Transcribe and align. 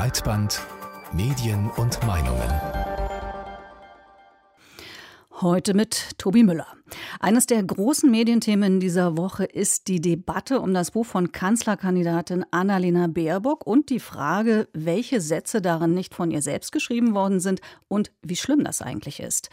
Breitband 0.00 0.62
Medien 1.12 1.68
und 1.76 2.02
Meinungen. 2.06 2.50
Heute 5.42 5.74
mit 5.74 6.16
Tobi 6.16 6.42
Müller. 6.42 6.68
Eines 7.20 7.46
der 7.46 7.62
großen 7.62 8.10
Medienthemen 8.10 8.80
dieser 8.80 9.16
Woche 9.16 9.44
ist 9.44 9.88
die 9.88 10.00
Debatte 10.00 10.60
um 10.60 10.74
das 10.74 10.90
Buch 10.92 11.06
von 11.06 11.32
Kanzlerkandidatin 11.32 12.44
Annalena 12.50 13.06
Baerbock 13.06 13.66
und 13.66 13.90
die 13.90 14.00
Frage, 14.00 14.68
welche 14.72 15.20
Sätze 15.20 15.60
darin 15.60 15.94
nicht 15.94 16.14
von 16.14 16.30
ihr 16.30 16.42
selbst 16.42 16.72
geschrieben 16.72 17.14
worden 17.14 17.40
sind 17.40 17.60
und 17.88 18.10
wie 18.22 18.36
schlimm 18.36 18.64
das 18.64 18.82
eigentlich 18.82 19.20
ist. 19.20 19.50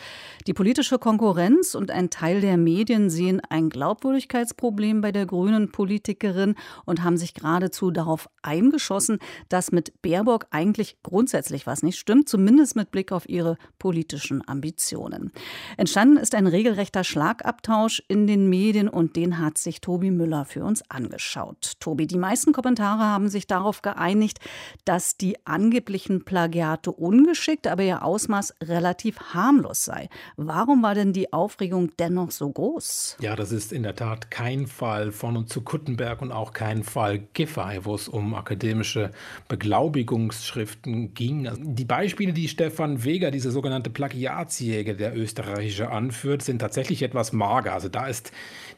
Die 0.48 0.54
politische 0.54 1.00
Konkurrenz 1.00 1.76
und 1.76 1.92
ein 1.92 2.10
Teil 2.10 2.42
der 2.42 2.58
Medien 2.58 3.10
sehen 3.10 3.42
ein 3.50 3.70
Glaubwürdigkeitsproblem 3.70 5.02
bei 5.02 5.12
der 5.12 5.26
grünen 5.26 5.72
Politikerin 5.72 6.56
und 6.86 7.04
haben 7.04 7.18
sich 7.18 7.34
geradezu 7.34 7.92
darauf 7.92 8.30
eingeschossen, 8.42 9.20
dass 9.50 9.72
mit 9.72 10.02
Baerbock 10.02 10.48
eigentlich 10.52 10.98
grundsätzlich 11.04 11.68
was 11.68 11.84
nicht 11.84 11.98
stimmt, 11.98 12.30
zumindest 12.30 12.76
mit 12.76 12.92
Blick 12.92 13.12
auf 13.12 13.28
ihre 13.30 13.58
politischen 13.80 14.48
Ambitionen. 14.48 15.32
Entstanden 15.78 16.18
ist 16.18 16.36
ein 16.36 16.48
regelrechter 16.48 17.04
Schlag 17.04 17.27
Schlagabtausch 17.28 18.02
in 18.08 18.26
den 18.26 18.48
Medien 18.48 18.88
und 18.88 19.18
den 19.18 19.38
hat 19.38 19.58
sich 19.58 19.82
Tobi 19.82 20.12
Müller 20.12 20.46
für 20.46 20.64
uns 20.64 20.90
angeschaut. 20.90 21.74
Tobi, 21.82 22.08
die 22.08 22.18
meisten 22.18 22.54
Kommentare 22.54 23.04
haben 23.04 23.28
sich 23.28 23.48
darauf 23.48 23.82
geeinigt, 23.82 24.40
dass 24.86 25.18
die 25.18 25.36
angeblichen 25.46 26.24
Plagiate 26.24 26.90
ungeschickt, 26.90 27.68
aber 27.68 27.84
ihr 27.84 28.06
Ausmaß 28.06 28.56
relativ 28.64 29.20
harmlos 29.34 29.84
sei. 29.84 30.08
Warum 30.38 30.84
war 30.84 30.96
denn 30.96 31.12
die 31.12 31.34
Aufregung 31.34 31.92
dennoch 32.00 32.32
so 32.32 32.50
groß? 32.50 33.18
Ja, 33.20 33.36
das 33.36 33.52
ist 33.52 33.74
in 33.74 33.84
der 33.84 33.96
Tat 33.96 34.32
kein 34.32 34.66
Fall 34.66 35.12
von 35.12 35.36
und 35.36 35.50
zu 35.50 35.62
Kuttenberg 35.62 36.22
und 36.22 36.32
auch 36.32 36.54
kein 36.54 36.84
Fall 36.84 37.20
Giffey, 37.34 37.84
wo 37.84 37.96
es 37.96 38.08
um 38.08 38.36
akademische 38.36 39.12
Beglaubigungsschriften 39.50 41.14
ging. 41.14 41.50
Die 41.76 41.86
Beispiele, 41.86 42.32
die 42.32 42.48
Stefan 42.48 43.04
Weger, 43.04 43.32
dieser 43.32 43.52
sogenannte 43.52 43.90
Plagiatsjäger, 43.90 44.94
der 44.94 45.18
österreichische, 45.18 45.92
anführt, 45.92 46.42
sind 46.42 46.60
tatsächlich 46.60 47.04
etwas 47.04 47.17
etwas 47.18 47.34
mager. 47.34 47.74
Also 47.74 47.90
da 47.90 48.08
ist 48.08 48.32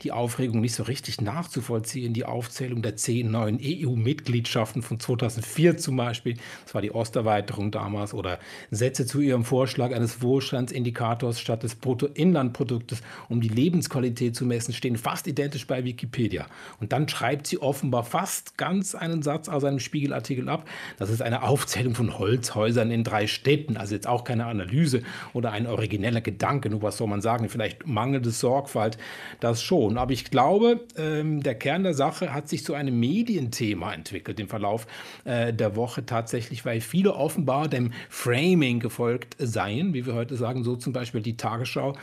die 0.03 0.13
Aufregung 0.13 0.61
nicht 0.61 0.73
so 0.73 0.83
richtig 0.83 1.19
nachzuvollziehen. 1.19 2.13
Die 2.13 2.23
Aufzählung 2.23 2.81
der 2.81 2.95
zehn 2.95 3.31
neuen 3.31 3.59
EU-Mitgliedschaften 3.61 4.81
von 4.81 4.97
2004 4.97 5.77
zum 5.77 5.97
Beispiel, 5.97 6.37
das 6.63 6.73
war 6.73 6.81
die 6.81 6.91
Osterweiterung 6.91 7.69
damals, 7.71 8.13
oder 8.13 8.39
Sätze 8.71 9.05
zu 9.05 9.19
ihrem 9.19 9.43
Vorschlag 9.43 9.93
eines 9.93 10.21
Wohlstandsindikators 10.21 11.41
statt 11.41 11.63
des 11.63 11.75
Bruttoinlandproduktes, 11.75 13.01
um 13.27 13.41
die 13.41 13.49
Lebensqualität 13.49 14.37
zu 14.37 14.45
messen, 14.45 14.73
stehen 14.73 14.95
fast 14.95 15.27
identisch 15.27 15.67
bei 15.67 15.83
Wikipedia. 15.83 16.45
Und 16.79 16.93
dann 16.93 17.09
schreibt 17.09 17.47
sie 17.47 17.61
offenbar 17.61 18.05
fast 18.05 18.57
ganz 18.57 18.95
einen 18.95 19.21
Satz 19.21 19.49
aus 19.49 19.65
einem 19.65 19.79
Spiegelartikel 19.79 20.47
ab. 20.47 20.65
Das 20.97 21.09
ist 21.09 21.21
eine 21.21 21.43
Aufzählung 21.43 21.93
von 21.93 22.17
Holzhäusern 22.17 22.89
in 22.89 23.03
drei 23.03 23.27
Städten, 23.27 23.75
also 23.75 23.95
jetzt 23.95 24.07
auch 24.07 24.23
keine 24.23 24.45
Analyse 24.45 25.03
oder 25.33 25.51
ein 25.51 25.67
origineller 25.67 26.21
Gedanke, 26.21 26.69
nur 26.69 26.81
was 26.81 26.95
soll 26.95 27.07
man 27.07 27.21
sagen, 27.21 27.49
vielleicht 27.49 27.85
mangelnde 27.85 28.28
mangelnde 28.29 28.31
Sorgfalt, 28.31 28.97
das 29.39 29.61
schon. 29.61 29.97
Aber 29.97 30.11
ich 30.11 30.25
glaube, 30.25 30.85
ähm, 30.97 31.41
der 31.41 31.55
Kern 31.55 31.83
der 31.83 31.93
Sache 31.93 32.33
hat 32.33 32.49
sich 32.49 32.63
zu 32.63 32.73
einem 32.73 32.99
Medienthema 32.99 33.93
entwickelt 33.93 34.39
im 34.39 34.47
Verlauf 34.47 34.87
äh, 35.25 35.53
der 35.53 35.75
Woche 35.75 36.05
tatsächlich, 36.05 36.65
weil 36.65 36.81
viele 36.81 37.15
offenbar 37.15 37.67
dem 37.67 37.91
Framing 38.09 38.79
gefolgt 38.79 39.35
seien, 39.39 39.93
wie 39.93 40.05
wir 40.05 40.13
heute 40.13 40.35
sagen, 40.35 40.63
so 40.63 40.75
zum 40.75 40.93
Beispiel 40.93 41.21
die 41.21 41.37
Tagesschau, 41.37 41.93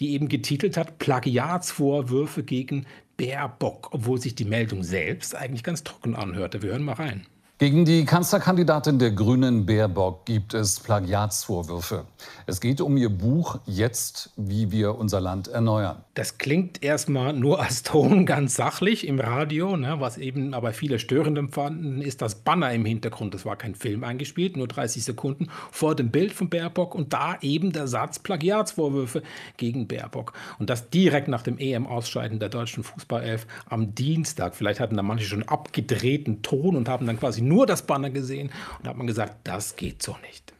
die 0.00 0.12
eben 0.12 0.28
getitelt 0.28 0.76
hat, 0.76 0.98
Plagiatsvorwürfe 0.98 2.42
gegen 2.42 2.86
Baerbock, 3.16 3.90
obwohl 3.92 4.20
sich 4.20 4.34
die 4.34 4.44
Meldung 4.44 4.82
selbst 4.82 5.36
eigentlich 5.36 5.62
ganz 5.62 5.84
trocken 5.84 6.16
anhörte. 6.16 6.62
Wir 6.62 6.70
hören 6.70 6.82
mal 6.82 6.94
rein. 6.94 7.26
Gegen 7.58 7.84
die 7.84 8.04
Kanzlerkandidatin 8.04 8.98
der 8.98 9.12
Grünen 9.12 9.64
Baerbock 9.64 10.24
gibt 10.26 10.54
es 10.54 10.80
Plagiatsvorwürfe. 10.80 12.04
Es 12.46 12.60
geht 12.60 12.80
um 12.80 12.96
ihr 12.96 13.10
Buch 13.10 13.60
Jetzt, 13.64 14.32
wie 14.36 14.72
wir 14.72 14.98
unser 14.98 15.20
Land 15.20 15.46
erneuern. 15.46 16.02
Das 16.14 16.38
klingt 16.38 16.82
erstmal 16.82 17.32
nur 17.32 17.62
als 17.62 17.84
Ton 17.84 18.26
ganz 18.26 18.56
sachlich 18.56 19.06
im 19.06 19.20
Radio, 19.20 19.76
ne, 19.76 20.00
was 20.00 20.18
eben 20.18 20.52
aber 20.52 20.72
viele 20.72 20.98
störend 20.98 21.38
empfanden, 21.38 22.02
ist 22.02 22.22
das 22.22 22.34
Banner 22.34 22.72
im 22.72 22.84
Hintergrund. 22.84 23.34
Das 23.34 23.46
war 23.46 23.54
kein 23.54 23.76
Film 23.76 24.02
eingespielt, 24.02 24.56
nur 24.56 24.66
30 24.66 25.04
Sekunden 25.04 25.46
vor 25.70 25.94
dem 25.94 26.10
Bild 26.10 26.32
von 26.32 26.50
Baerbock 26.50 26.96
und 26.96 27.12
da 27.12 27.38
eben 27.40 27.72
der 27.72 27.86
Satz 27.86 28.18
Plagiatsvorwürfe 28.18 29.22
gegen 29.58 29.86
Baerbock. 29.86 30.32
Und 30.58 30.70
das 30.70 30.90
direkt 30.90 31.28
nach 31.28 31.42
dem 31.42 31.58
EM-Ausscheiden 31.58 32.40
der 32.40 32.48
deutschen 32.48 32.82
Fußballelf 32.82 33.46
am 33.66 33.94
Dienstag. 33.94 34.56
Vielleicht 34.56 34.80
hatten 34.80 34.96
da 34.96 35.04
manche 35.04 35.26
schon 35.26 35.44
abgedrehten 35.44 36.42
Ton 36.42 36.74
und 36.74 36.88
haben 36.88 37.06
dann 37.06 37.20
quasi 37.20 37.43
nur 37.48 37.66
das 37.66 37.82
Banner 37.82 38.10
gesehen 38.10 38.50
und 38.78 38.88
hat 38.88 38.96
man 38.96 39.06
gesagt, 39.06 39.36
das 39.44 39.76
geht 39.76 40.02
so 40.02 40.16
nicht. 40.22 40.52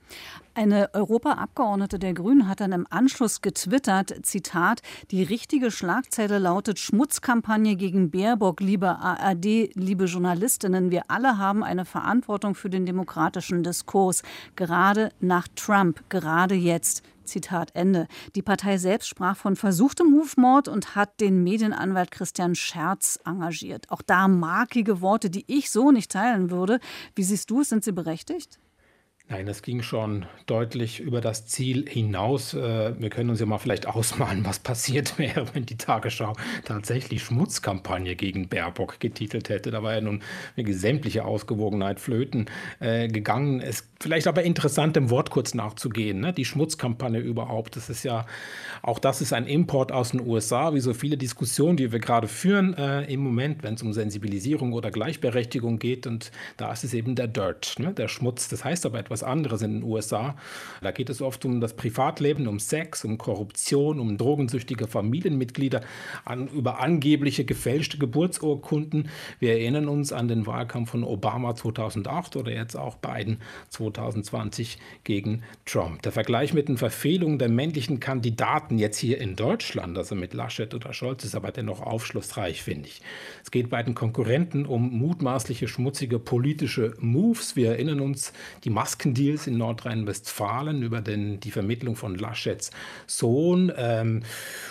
Eine 0.56 0.94
Europaabgeordnete 0.94 1.98
der 1.98 2.14
Grünen 2.14 2.46
hat 2.46 2.60
dann 2.60 2.70
im 2.70 2.86
Anschluss 2.88 3.40
getwittert, 3.40 4.14
Zitat, 4.22 4.82
die 5.10 5.24
richtige 5.24 5.72
Schlagzeile 5.72 6.38
lautet 6.38 6.78
Schmutzkampagne 6.78 7.74
gegen 7.74 8.12
Baerbock, 8.12 8.60
liebe 8.60 8.88
ARD, 8.88 9.74
liebe 9.74 10.04
Journalistinnen. 10.04 10.92
Wir 10.92 11.02
alle 11.08 11.38
haben 11.38 11.64
eine 11.64 11.84
Verantwortung 11.84 12.54
für 12.54 12.70
den 12.70 12.86
demokratischen 12.86 13.64
Diskurs, 13.64 14.22
gerade 14.54 15.08
nach 15.18 15.48
Trump, 15.56 16.08
gerade 16.08 16.54
jetzt. 16.54 17.02
Zitat 17.24 17.74
Ende. 17.74 18.06
Die 18.36 18.42
Partei 18.42 18.78
selbst 18.78 19.08
sprach 19.08 19.36
von 19.36 19.56
versuchtem 19.56 20.14
Rufmord 20.14 20.68
und 20.68 20.94
hat 20.94 21.20
den 21.20 21.42
Medienanwalt 21.42 22.12
Christian 22.12 22.54
Scherz 22.54 23.18
engagiert. 23.24 23.90
Auch 23.90 24.02
da 24.02 24.28
markige 24.28 25.00
Worte, 25.00 25.30
die 25.30 25.44
ich 25.48 25.70
so 25.70 25.90
nicht 25.90 26.12
teilen 26.12 26.50
würde. 26.50 26.78
Wie 27.16 27.24
siehst 27.24 27.50
du 27.50 27.62
es? 27.62 27.70
Sind 27.70 27.82
sie 27.82 27.92
berechtigt? 27.92 28.60
Nein, 29.26 29.46
das 29.46 29.62
ging 29.62 29.80
schon 29.80 30.26
deutlich 30.44 31.00
über 31.00 31.22
das 31.22 31.46
Ziel 31.46 31.88
hinaus. 31.88 32.52
Äh, 32.52 33.00
wir 33.00 33.08
können 33.08 33.30
uns 33.30 33.40
ja 33.40 33.46
mal 33.46 33.56
vielleicht 33.56 33.86
ausmalen, 33.88 34.44
was 34.44 34.58
passiert 34.58 35.18
wäre, 35.18 35.46
wenn 35.54 35.64
die 35.64 35.78
Tagesschau 35.78 36.34
tatsächlich 36.66 37.22
Schmutzkampagne 37.22 38.16
gegen 38.16 38.48
Baerbock 38.48 39.00
getitelt 39.00 39.48
hätte. 39.48 39.70
Da 39.70 39.82
war 39.82 39.94
ja 39.94 40.02
nun 40.02 40.22
sämtliche 40.56 41.24
Ausgewogenheit 41.24 42.00
flöten 42.00 42.50
äh, 42.80 43.08
gegangen. 43.08 43.62
Es 43.62 43.93
vielleicht 44.04 44.26
aber 44.26 44.42
interessant, 44.42 44.96
dem 44.96 45.08
Wort 45.08 45.30
kurz 45.30 45.54
nachzugehen. 45.54 46.20
Ne? 46.20 46.34
Die 46.34 46.44
Schmutzkampagne 46.44 47.20
überhaupt, 47.20 47.74
das 47.74 47.88
ist 47.88 48.04
ja, 48.04 48.26
auch 48.82 48.98
das 48.98 49.22
ist 49.22 49.32
ein 49.32 49.46
Import 49.46 49.92
aus 49.92 50.10
den 50.10 50.20
USA, 50.20 50.74
wie 50.74 50.80
so 50.80 50.92
viele 50.92 51.16
Diskussionen, 51.16 51.78
die 51.78 51.90
wir 51.90 52.00
gerade 52.00 52.28
führen 52.28 52.74
äh, 52.74 53.10
im 53.10 53.20
Moment, 53.20 53.62
wenn 53.62 53.74
es 53.74 53.82
um 53.82 53.94
Sensibilisierung 53.94 54.74
oder 54.74 54.90
Gleichberechtigung 54.90 55.78
geht. 55.78 56.06
Und 56.06 56.32
da 56.58 56.70
ist 56.70 56.84
es 56.84 56.92
eben 56.92 57.14
der 57.14 57.28
Dirt, 57.28 57.76
ne? 57.78 57.94
der 57.94 58.08
Schmutz. 58.08 58.48
Das 58.48 58.62
heißt 58.62 58.84
aber 58.84 58.98
etwas 58.98 59.22
anderes 59.22 59.62
in 59.62 59.80
den 59.80 59.82
USA. 59.82 60.36
Da 60.82 60.90
geht 60.90 61.08
es 61.08 61.22
oft 61.22 61.42
um 61.46 61.62
das 61.62 61.72
Privatleben, 61.72 62.46
um 62.46 62.58
Sex, 62.58 63.06
um 63.06 63.16
Korruption, 63.16 64.00
um 64.00 64.18
drogensüchtige 64.18 64.86
Familienmitglieder, 64.86 65.80
an, 66.26 66.48
über 66.48 66.78
angebliche 66.78 67.46
gefälschte 67.46 67.96
Geburtsurkunden. 67.96 69.08
Wir 69.38 69.52
erinnern 69.52 69.88
uns 69.88 70.12
an 70.12 70.28
den 70.28 70.46
Wahlkampf 70.46 70.90
von 70.90 71.04
Obama 71.04 71.54
2008 71.54 72.36
oder 72.36 72.52
jetzt 72.52 72.76
auch 72.76 72.96
Biden 72.96 73.38
2020 73.94 74.78
gegen 75.04 75.42
Trump. 75.64 76.02
Der 76.02 76.12
Vergleich 76.12 76.52
mit 76.52 76.68
den 76.68 76.76
Verfehlungen 76.76 77.38
der 77.38 77.48
männlichen 77.48 78.00
Kandidaten 78.00 78.78
jetzt 78.78 78.98
hier 78.98 79.18
in 79.20 79.36
Deutschland, 79.36 79.96
also 79.96 80.14
mit 80.14 80.34
Laschet 80.34 80.74
oder 80.74 80.92
Scholz, 80.92 81.24
ist 81.24 81.34
aber 81.34 81.50
dennoch 81.50 81.80
aufschlussreich, 81.80 82.62
finde 82.62 82.88
ich. 82.88 83.00
Es 83.42 83.50
geht 83.50 83.70
bei 83.70 83.82
den 83.82 83.94
Konkurrenten 83.94 84.66
um 84.66 84.90
mutmaßliche 84.98 85.66
schmutzige 85.66 86.18
politische 86.18 86.94
Moves. 86.98 87.56
Wir 87.56 87.70
erinnern 87.70 88.00
uns, 88.00 88.34
die 88.64 88.70
Masken 88.70 89.14
Bankendeals 89.14 89.46
in 89.46 89.58
Nordrhein-Westfalen 89.58 90.82
über 90.82 91.00
den, 91.00 91.38
die 91.40 91.50
Vermittlung 91.50 91.94
von 91.96 92.16
Laschets 92.16 92.70
Sohn. 93.06 93.72
Ähm, 93.76 94.22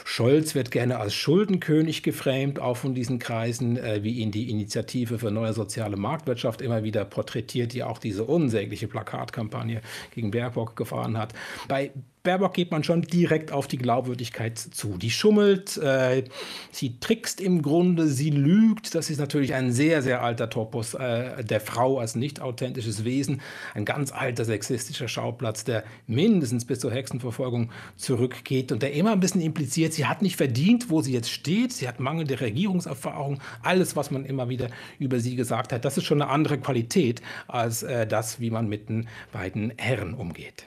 Scholz 0.06 0.56
wird 0.56 0.72
gerne 0.72 1.00
als 1.00 1.14
Schuldenkönig 1.14 2.04
geframed, 2.04 2.60
auch 2.60 2.78
von 2.78 2.94
diesen 2.94 3.20
Kreisen, 3.20 3.78
äh, 3.78 4.04
wie 4.04 4.14
ihn 4.14 4.32
die 4.32 4.50
Initiative 4.50 5.20
für 5.20 5.32
neue 5.32 5.54
soziale 5.54 5.98
Marktwirtschaft 5.98 6.62
immer 6.62 6.84
wieder 6.84 7.06
porträtiert, 7.06 7.74
die 7.74 7.84
auch 7.84 8.00
diese 8.00 8.24
unsägliche 8.24 8.88
Plakatkampagne 9.14 9.82
gegen 10.12 10.32
Baerbock 10.32 10.76
gefahren 10.76 11.18
hat. 11.18 11.34
Bei 11.68 11.92
Baerbock 12.24 12.54
geht 12.54 12.72
man 12.72 12.86
schon 12.86 13.02
direkt 13.02 13.52
auf 13.52 13.68
die 13.68 13.78
Glaubwürdigkeit 13.78 14.58
zu. 14.58 14.98
Die 14.98 15.12
schummelt, 15.12 15.76
äh, 15.76 16.24
sie 16.72 16.98
trickst 17.02 17.42
im 17.42 17.62
Grunde, 17.62 18.08
sie 18.08 18.30
lügt. 18.30 18.96
Das 18.96 19.10
ist 19.10 19.18
natürlich 19.18 19.54
ein 19.54 19.74
sehr, 19.74 20.02
sehr 20.02 20.24
alter 20.24 20.50
Topos 20.50 20.94
äh, 20.94 21.44
der 21.44 21.60
Frau 21.60 22.00
als 22.00 22.16
nicht 22.16 22.40
authentisches 22.40 23.04
Wesen. 23.04 23.42
Ein 23.74 23.84
ganz 23.84 24.14
alter 24.14 24.46
sexistischer 24.46 25.10
Schauplatz, 25.10 25.66
der 25.66 25.84
mindestens 26.08 26.64
bis 26.64 26.80
zur 26.80 26.94
Hexenverfolgung 26.94 27.72
zurückgeht 27.98 28.72
und 28.72 28.82
der 28.82 28.94
immer 28.94 29.12
ein 29.12 29.20
bisschen 29.20 29.42
impliziert, 29.42 29.92
sie 29.92 30.06
hat 30.06 30.22
nicht 30.22 30.38
verdient, 30.38 30.90
wo 30.90 31.02
sie 31.02 31.12
jetzt 31.12 31.30
steht. 31.30 31.74
Sie 31.74 31.90
hat 31.90 32.00
mangelnde 32.00 32.40
Regierungserfahrung. 32.40 33.42
Alles, 33.64 33.98
was 33.98 34.12
man 34.12 34.24
immer 34.24 34.48
wieder 34.48 34.70
über 34.98 35.20
sie 35.20 35.36
gesagt 35.36 35.74
hat, 35.74 35.84
das 35.84 35.98
ist 35.98 36.06
schon 36.06 36.22
eine 36.22 36.32
andere 36.32 36.58
Qualität 36.58 37.22
als 37.50 37.84
äh, 37.84 38.08
das, 38.08 38.40
wie 38.40 38.50
man 38.50 38.70
mit 38.70 38.88
den 38.88 39.10
beiden 39.34 39.74
Herren 39.76 40.14
umgeht. 40.14 40.66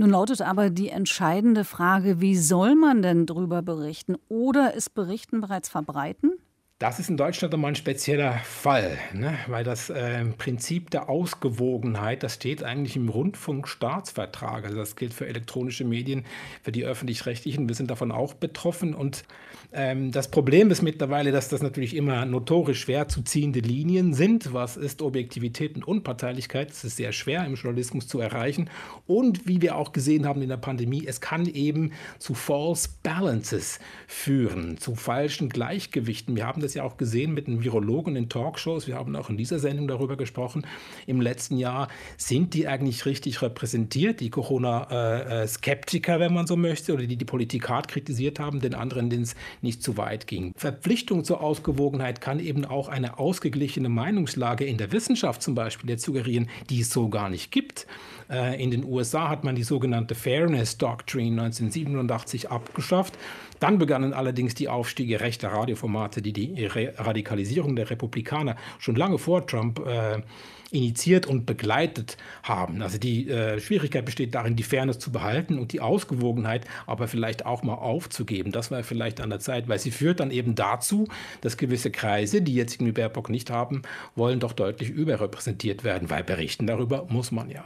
Nun 0.00 0.10
lautet 0.10 0.42
aber 0.42 0.70
die 0.70 0.90
entscheidende 0.90 1.64
Frage, 1.64 2.20
wie 2.20 2.36
soll 2.36 2.76
man 2.76 3.02
denn 3.02 3.26
darüber 3.26 3.62
berichten? 3.62 4.14
Oder 4.28 4.74
ist 4.74 4.94
Berichten 4.94 5.40
bereits 5.40 5.68
verbreiten? 5.68 6.34
Das 6.78 7.00
ist 7.00 7.10
in 7.10 7.16
Deutschland 7.16 7.50
nochmal 7.50 7.72
ein 7.72 7.74
spezieller 7.74 8.38
Fall, 8.44 8.98
ne? 9.12 9.36
weil 9.48 9.64
das 9.64 9.90
äh, 9.90 10.24
Prinzip 10.26 10.90
der 10.90 11.08
Ausgewogenheit, 11.08 12.22
das 12.22 12.34
steht 12.34 12.62
eigentlich 12.62 12.94
im 12.94 13.08
Rundfunkstaatsvertrag. 13.08 14.64
Also 14.64 14.76
das 14.76 14.94
gilt 14.94 15.12
für 15.12 15.26
elektronische 15.26 15.84
Medien, 15.84 16.24
für 16.62 16.70
die 16.70 16.84
öffentlich-rechtlichen. 16.84 17.68
Wir 17.68 17.74
sind 17.74 17.90
davon 17.90 18.12
auch 18.12 18.32
betroffen. 18.34 18.94
Und 18.94 19.24
ähm, 19.72 20.12
das 20.12 20.30
Problem 20.30 20.70
ist 20.70 20.82
mittlerweile, 20.82 21.32
dass 21.32 21.48
das 21.48 21.62
natürlich 21.62 21.96
immer 21.96 22.24
notorisch 22.24 22.82
schwer 22.82 23.08
zu 23.08 23.22
ziehende 23.22 23.58
Linien 23.58 24.14
sind. 24.14 24.54
Was 24.54 24.76
ist 24.76 25.02
Objektivität 25.02 25.74
und 25.74 25.82
Unparteilichkeit? 25.82 26.70
Das 26.70 26.84
ist 26.84 26.96
sehr 26.96 27.10
schwer 27.10 27.44
im 27.44 27.56
Journalismus 27.56 28.06
zu 28.06 28.20
erreichen. 28.20 28.70
Und 29.08 29.48
wie 29.48 29.60
wir 29.60 29.74
auch 29.74 29.92
gesehen 29.92 30.26
haben 30.26 30.42
in 30.42 30.48
der 30.48 30.58
Pandemie, 30.58 31.04
es 31.08 31.20
kann 31.20 31.46
eben 31.46 31.90
zu 32.20 32.34
False 32.34 32.88
Balances 33.02 33.80
führen, 34.06 34.78
zu 34.78 34.94
falschen 34.94 35.48
Gleichgewichten. 35.48 36.36
Wir 36.36 36.46
haben 36.46 36.62
das 36.62 36.67
das 36.68 36.74
ja 36.74 36.82
auch 36.84 36.98
gesehen 36.98 37.32
mit 37.32 37.46
den 37.46 37.64
Virologen 37.64 38.14
in 38.14 38.28
Talkshows. 38.28 38.86
Wir 38.86 38.96
haben 38.96 39.16
auch 39.16 39.30
in 39.30 39.38
dieser 39.38 39.58
Sendung 39.58 39.88
darüber 39.88 40.16
gesprochen. 40.16 40.66
Im 41.06 41.20
letzten 41.20 41.56
Jahr 41.56 41.88
sind 42.18 42.52
die 42.52 42.68
eigentlich 42.68 43.06
richtig 43.06 43.40
repräsentiert, 43.40 44.20
die 44.20 44.28
Corona-Skeptiker, 44.28 46.20
wenn 46.20 46.34
man 46.34 46.46
so 46.46 46.56
möchte, 46.56 46.92
oder 46.92 47.06
die 47.06 47.16
die 47.16 47.24
Politik 47.24 47.68
hart 47.70 47.88
kritisiert 47.88 48.38
haben, 48.38 48.60
den 48.60 48.74
anderen, 48.74 49.08
denen 49.08 49.22
es 49.22 49.34
nicht 49.62 49.82
zu 49.82 49.96
weit 49.96 50.26
ging. 50.26 50.52
Verpflichtung 50.56 51.24
zur 51.24 51.40
Ausgewogenheit 51.40 52.20
kann 52.20 52.38
eben 52.38 52.66
auch 52.66 52.88
eine 52.88 53.18
ausgeglichene 53.18 53.88
Meinungslage 53.88 54.66
in 54.66 54.76
der 54.76 54.92
Wissenschaft 54.92 55.42
zum 55.42 55.54
Beispiel 55.54 55.98
suggerieren, 55.98 56.50
die 56.68 56.80
es 56.80 56.90
so 56.90 57.08
gar 57.08 57.30
nicht 57.30 57.50
gibt. 57.50 57.86
Äh, 58.30 58.62
in 58.62 58.70
den 58.70 58.84
USA 58.84 59.28
hat 59.28 59.44
man 59.44 59.54
die 59.54 59.62
sogenannte 59.62 60.14
Fairness 60.14 60.78
Doctrine 60.78 61.40
1987 61.42 62.50
abgeschafft. 62.50 63.18
Dann 63.60 63.78
begannen 63.78 64.12
allerdings 64.12 64.54
die 64.54 64.68
Aufstiege 64.68 65.20
rechter 65.20 65.48
Radioformate, 65.48 66.22
die 66.22 66.32
die 66.32 66.66
Radikalisierung 66.66 67.74
der 67.74 67.90
Republikaner 67.90 68.56
schon 68.78 68.94
lange 68.94 69.18
vor 69.18 69.46
Trump 69.46 69.84
äh, 69.84 70.22
initiiert 70.70 71.26
und 71.26 71.46
begleitet 71.46 72.16
haben. 72.42 72.82
Also 72.82 72.98
die 72.98 73.28
äh, 73.28 73.58
Schwierigkeit 73.58 74.04
besteht 74.04 74.34
darin, 74.34 74.54
die 74.54 74.62
Fairness 74.62 74.98
zu 74.98 75.10
behalten 75.10 75.58
und 75.58 75.72
die 75.72 75.80
Ausgewogenheit 75.80 76.66
aber 76.86 77.08
vielleicht 77.08 77.46
auch 77.46 77.62
mal 77.62 77.74
aufzugeben. 77.74 78.52
Das 78.52 78.70
war 78.70 78.82
vielleicht 78.82 79.20
an 79.20 79.30
der 79.30 79.40
Zeit, 79.40 79.68
weil 79.68 79.78
sie 79.78 79.90
führt 79.90 80.20
dann 80.20 80.30
eben 80.30 80.54
dazu, 80.54 81.08
dass 81.40 81.56
gewisse 81.56 81.90
Kreise, 81.90 82.42
die 82.42 82.54
jetzt 82.54 82.74
irgendwie 82.74 82.92
Baerbock 82.92 83.30
nicht 83.30 83.50
haben 83.50 83.82
wollen, 84.14 84.40
doch 84.40 84.52
deutlich 84.52 84.90
überrepräsentiert 84.90 85.84
werden, 85.84 86.10
weil 86.10 86.22
berichten 86.22 86.66
darüber 86.66 87.06
muss 87.08 87.32
man 87.32 87.50
ja. 87.50 87.64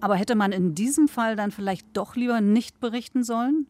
Aber 0.00 0.16
hätte 0.16 0.34
man 0.34 0.52
in 0.52 0.74
diesem 0.74 1.08
Fall 1.08 1.36
dann 1.36 1.50
vielleicht 1.50 1.86
doch 1.94 2.16
lieber 2.16 2.40
nicht 2.40 2.80
berichten 2.80 3.24
sollen? 3.24 3.66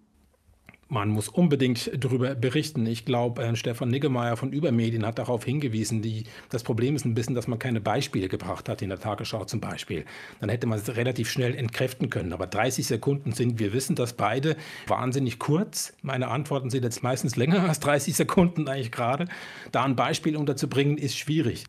Man 0.88 1.08
muss 1.08 1.28
unbedingt 1.28 1.90
darüber 1.98 2.36
berichten. 2.36 2.86
Ich 2.86 3.04
glaube, 3.04 3.42
äh, 3.42 3.56
Stefan 3.56 3.88
Niggemeier 3.88 4.36
von 4.36 4.52
Übermedien 4.52 5.04
hat 5.04 5.18
darauf 5.18 5.44
hingewiesen. 5.44 6.00
Die, 6.00 6.24
das 6.48 6.62
Problem 6.62 6.94
ist 6.94 7.04
ein 7.04 7.14
bisschen, 7.14 7.34
dass 7.34 7.48
man 7.48 7.58
keine 7.58 7.80
Beispiele 7.80 8.28
gebracht 8.28 8.68
hat, 8.68 8.82
in 8.82 8.90
der 8.90 9.00
Tagesschau 9.00 9.44
zum 9.46 9.60
Beispiel. 9.60 10.04
Dann 10.38 10.48
hätte 10.48 10.68
man 10.68 10.78
es 10.78 10.94
relativ 10.94 11.28
schnell 11.28 11.56
entkräften 11.56 12.08
können. 12.08 12.32
Aber 12.32 12.46
30 12.46 12.86
Sekunden 12.86 13.32
sind, 13.32 13.58
wir 13.58 13.72
wissen 13.72 13.96
das 13.96 14.12
beide, 14.12 14.56
wahnsinnig 14.86 15.40
kurz. 15.40 15.92
Meine 16.02 16.28
Antworten 16.28 16.70
sind 16.70 16.84
jetzt 16.84 17.02
meistens 17.02 17.34
länger 17.34 17.64
als 17.68 17.80
30 17.80 18.14
Sekunden 18.14 18.68
eigentlich 18.68 18.92
gerade. 18.92 19.26
Da 19.72 19.82
ein 19.82 19.96
Beispiel 19.96 20.36
unterzubringen, 20.36 20.98
ist 20.98 21.18
schwierig. 21.18 21.64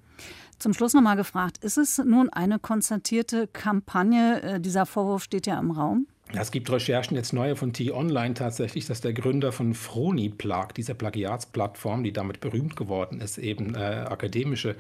Zum 0.59 0.73
Schluss 0.73 0.93
noch 0.93 1.01
mal 1.01 1.15
gefragt, 1.15 1.63
ist 1.63 1.77
es 1.77 1.99
nun 1.99 2.29
eine 2.29 2.57
konstatierte 2.57 3.47
Kampagne? 3.47 4.41
Äh, 4.41 4.59
dieser 4.59 4.85
Vorwurf 4.85 5.23
steht 5.23 5.45
ja 5.45 5.59
im 5.59 5.71
Raum. 5.71 6.07
Es 6.33 6.51
gibt 6.51 6.69
Recherchen 6.69 7.15
jetzt 7.15 7.31
neue 7.31 7.55
von 7.55 7.71
T-Online 7.71 8.33
tatsächlich, 8.33 8.85
dass 8.85 8.99
der 8.99 9.13
Gründer 9.13 9.53
von 9.53 9.73
Froni 9.73 10.27
Plag, 10.27 10.73
dieser 10.73 10.93
Plagiatsplattform, 10.93 12.03
die 12.03 12.11
damit 12.11 12.41
berühmt 12.41 12.75
geworden 12.75 13.21
ist, 13.21 13.37
eben 13.37 13.75
äh, 13.75 13.77
akademische 13.77 14.75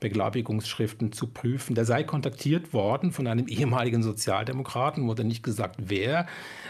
Beglaubigungsschriften 0.00 1.12
zu 1.12 1.28
prüfen, 1.28 1.74
der 1.74 1.86
sei 1.86 2.02
kontaktiert 2.04 2.74
worden 2.74 3.12
von 3.12 3.26
einem 3.26 3.48
ehemaligen 3.48 4.02
Sozialdemokraten, 4.02 5.06
wurde 5.06 5.24
nicht 5.24 5.42
gesagt 5.42 5.76
wer, 5.78 6.26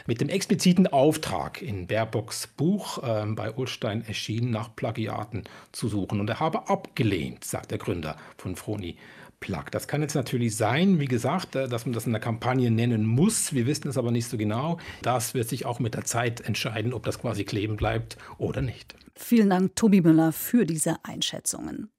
mit 0.07 0.21
dem 0.21 0.29
expliziten 0.29 0.87
Auftrag 0.87 1.61
in 1.61 1.89
Baerbocks 1.89 2.47
Buch 2.47 3.03
äh, 3.03 3.27
bei 3.27 3.51
Ulstein 3.51 4.05
erschienen, 4.07 4.53
nach 4.53 4.75
Plagiaten 4.77 5.43
zu 5.73 5.89
suchen. 5.89 6.21
Und 6.21 6.31
er 6.31 6.39
habe 6.39 6.69
abgelehnt, 6.69 7.43
sagt 7.43 7.73
der 7.73 7.79
Gründer 7.79 8.17
von 8.37 8.55
Froni 8.55 8.97
Plug. 9.41 9.65
Das 9.71 9.89
kann 9.89 10.03
jetzt 10.03 10.15
natürlich 10.15 10.57
sein, 10.57 11.01
wie 11.01 11.07
gesagt, 11.07 11.57
äh, 11.57 11.69
dass 11.69 11.87
man 11.87 11.93
das 11.93 12.07
in 12.07 12.13
der 12.13 12.21
Kampagne 12.21 12.71
nennen 12.71 13.07
muss. 13.07 13.53
Wir 13.53 13.67
wissen 13.67 13.89
es 13.89 13.99
aber 13.99 14.11
nicht 14.11 14.29
so 14.29 14.37
genau. 14.37 14.79
Das 15.03 15.35
wird 15.35 15.49
sich 15.49 15.67
auch 15.67 15.81
mit 15.81 15.95
der 15.95 16.05
Zeit 16.05 16.43
entscheiden, 16.43 16.93
ob 16.93 17.05
das 17.05 17.19
quasi 17.19 17.45
kleben 17.45 17.77
bleibt 17.77 18.19
oder 18.39 18.61
nicht. 18.63 18.95
Vielen 19.17 19.51
Dank, 19.51 19.77
Tobi 19.77 20.01
Müller, 20.01 20.33
für 20.33 20.65
diese 20.65 20.97
Einschätzungen. 21.03 21.91